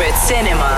Secret 0.00 0.18
Cinema. 0.20 0.76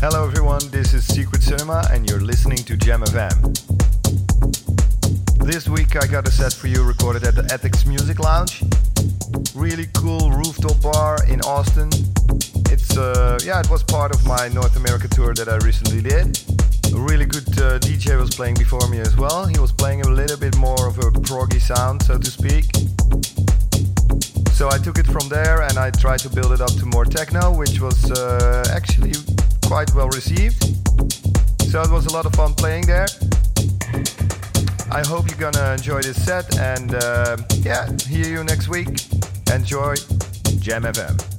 Hello 0.00 0.24
everyone, 0.24 0.66
this 0.70 0.94
is 0.94 1.06
Secret 1.06 1.42
Cinema 1.42 1.84
and 1.92 2.08
you're 2.08 2.22
listening 2.22 2.56
to 2.56 2.74
Jam 2.74 3.02
FM. 3.02 3.36
This 5.44 5.68
week 5.68 6.02
I 6.02 6.06
got 6.06 6.26
a 6.26 6.30
set 6.30 6.54
for 6.54 6.68
you 6.68 6.82
recorded 6.82 7.24
at 7.24 7.34
the 7.34 7.46
Ethics 7.52 7.84
Music 7.84 8.20
Lounge. 8.20 8.64
Really 9.54 9.86
cool 9.92 10.30
rooftop 10.30 10.80
bar 10.80 11.18
in 11.28 11.42
Austin. 11.42 11.90
It's 12.72 12.96
uh, 12.96 13.38
yeah, 13.44 13.60
it 13.60 13.68
was 13.68 13.82
part 13.82 14.14
of 14.14 14.24
my 14.24 14.48
North 14.48 14.76
America 14.76 15.08
tour 15.08 15.34
that 15.34 15.50
I 15.50 15.56
recently 15.56 16.00
did. 16.00 16.40
A 16.94 16.98
really 16.98 17.26
good 17.26 17.48
uh, 17.60 17.78
DJ 17.80 18.18
was 18.18 18.30
playing 18.30 18.54
before 18.54 18.88
me 18.88 19.00
as 19.00 19.14
well. 19.14 19.44
He 19.44 19.58
was 19.58 19.72
playing 19.72 20.00
a 20.00 20.08
little 20.08 20.38
bit 20.38 20.56
more 20.56 20.88
of 20.88 20.96
a 20.96 21.10
proggy 21.28 21.60
sound, 21.60 22.02
so 22.02 22.16
to 22.16 22.30
speak. 22.30 22.64
So 24.58 24.68
I 24.68 24.76
took 24.76 24.98
it 24.98 25.06
from 25.06 25.28
there 25.28 25.62
and 25.62 25.78
I 25.78 25.92
tried 25.92 26.18
to 26.26 26.28
build 26.28 26.50
it 26.50 26.60
up 26.60 26.72
to 26.80 26.86
more 26.86 27.04
techno, 27.04 27.56
which 27.56 27.80
was 27.80 28.10
uh, 28.10 28.64
actually 28.74 29.12
quite 29.64 29.94
well 29.94 30.08
received. 30.08 30.60
So 31.70 31.80
it 31.80 31.90
was 31.92 32.06
a 32.06 32.12
lot 32.12 32.26
of 32.26 32.32
fun 32.32 32.54
playing 32.54 32.86
there. 32.86 33.06
I 34.90 35.06
hope 35.06 35.28
you're 35.30 35.38
gonna 35.38 35.74
enjoy 35.74 36.02
this 36.02 36.20
set 36.24 36.58
and 36.58 36.92
uh, 36.92 37.36
yeah, 37.62 37.88
hear 38.08 38.26
you 38.26 38.42
next 38.42 38.66
week. 38.66 38.88
Enjoy 39.54 39.94
Jam 40.58 40.82
FM. 40.82 41.37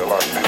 the 0.00 0.06
last 0.06 0.39